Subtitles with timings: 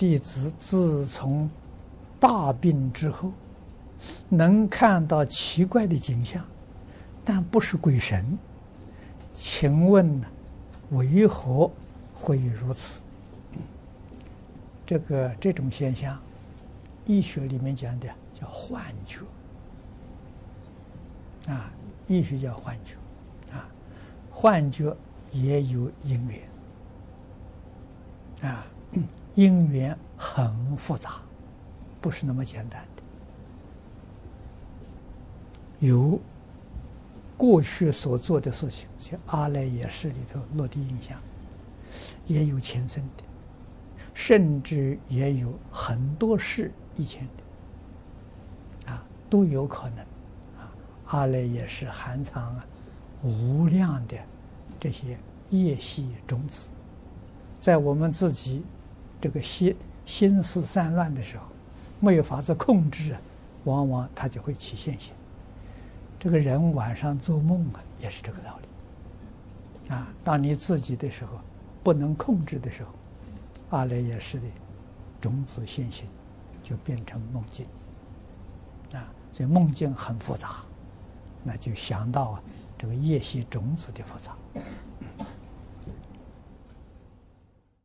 [0.00, 1.50] 弟子自从
[2.18, 3.30] 大病之后，
[4.30, 6.42] 能看到奇怪的景象，
[7.22, 8.24] 但不是鬼神。
[9.34, 10.26] 请问呢，
[10.92, 11.70] 为何
[12.14, 13.02] 会如此？
[14.86, 16.18] 这个这种现象，
[17.04, 19.20] 医学里面讲的叫幻觉。
[21.52, 21.70] 啊，
[22.08, 22.94] 医学叫幻觉，
[23.52, 23.68] 啊，
[24.30, 24.96] 幻觉
[25.30, 26.40] 也有因缘，
[28.50, 28.64] 啊，
[29.34, 31.20] 因缘很复杂，
[32.00, 33.02] 不是那么简单的。
[35.86, 36.20] 有
[37.36, 41.18] 过去所做的事情，像阿赖耶识里头落地印象，
[42.26, 43.24] 也有前生的，
[44.12, 47.26] 甚至也有很多世以前
[48.84, 50.00] 的，啊，都有可能
[50.58, 50.70] 啊。
[51.06, 52.66] 阿赖耶识含藏啊
[53.22, 54.18] 无量的
[54.78, 56.68] 这些业系种子，
[57.58, 58.62] 在我们自己
[59.20, 61.44] 这个心心思散乱的时候，
[62.00, 63.16] 没有法子控制，
[63.64, 65.12] 往往它就会起现行。
[66.18, 69.94] 这个人晚上做梦啊，也是这个道理。
[69.94, 71.32] 啊，当你自己的时候
[71.82, 72.90] 不能控制的时候，
[73.70, 74.44] 阿赖耶识的
[75.20, 76.06] 种子现行，
[76.62, 77.66] 就变成梦境。
[78.92, 80.56] 啊，所以梦境很复杂。
[81.42, 82.42] 那就想到啊，
[82.76, 84.36] 这个业习种子的复杂。